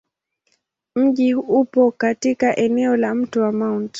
Mji 0.95 1.33
upo 1.35 1.91
katika 1.91 2.55
eneo 2.57 2.95
la 2.97 3.15
Mto 3.15 3.41
wa 3.41 3.51
Mt. 3.51 3.89